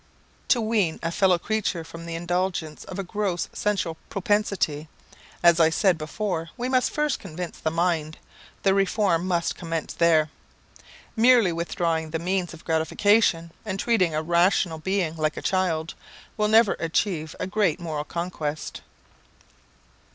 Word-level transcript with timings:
To 0.47 0.59
wean 0.59 0.99
a 1.03 1.11
fellow 1.11 1.37
creature 1.37 1.83
from 1.83 2.07
the 2.07 2.15
indulgence 2.15 2.83
of 2.85 2.97
a 2.97 3.03
gross 3.03 3.47
sensual 3.53 3.97
propensity, 4.09 4.89
as 5.43 5.59
I 5.59 5.69
said 5.69 5.99
before, 5.99 6.49
we 6.57 6.67
must 6.67 6.89
first 6.89 7.19
convince 7.19 7.59
the 7.59 7.69
mind: 7.69 8.17
the 8.63 8.73
reform 8.73 9.27
must 9.27 9.53
commence 9.53 9.93
there. 9.93 10.31
Merely 11.15 11.51
withdrawing 11.51 12.09
the 12.09 12.17
means 12.17 12.51
of 12.51 12.65
gratification, 12.65 13.51
and 13.63 13.79
treating 13.79 14.15
a 14.15 14.23
rational 14.23 14.79
being 14.79 15.15
like 15.17 15.37
a 15.37 15.41
child, 15.43 15.93
will 16.35 16.47
never 16.47 16.73
achieve 16.79 17.35
a 17.39 17.45
great 17.45 17.79
moral 17.79 18.03
conquest. 18.03 18.81